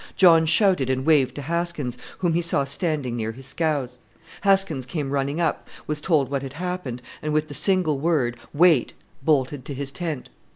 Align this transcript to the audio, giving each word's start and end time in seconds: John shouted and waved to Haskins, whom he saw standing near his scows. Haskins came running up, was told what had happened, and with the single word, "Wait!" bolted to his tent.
John 0.15 0.47
shouted 0.47 0.89
and 0.89 1.05
waved 1.05 1.35
to 1.35 1.43
Haskins, 1.43 1.95
whom 2.17 2.33
he 2.33 2.41
saw 2.41 2.63
standing 2.63 3.15
near 3.15 3.33
his 3.33 3.45
scows. 3.45 3.99
Haskins 4.41 4.87
came 4.87 5.11
running 5.11 5.39
up, 5.39 5.67
was 5.85 6.01
told 6.01 6.31
what 6.31 6.41
had 6.41 6.53
happened, 6.53 7.03
and 7.21 7.33
with 7.33 7.49
the 7.49 7.53
single 7.53 7.99
word, 7.99 8.35
"Wait!" 8.51 8.95
bolted 9.21 9.63
to 9.65 9.75
his 9.75 9.91
tent. 9.91 10.31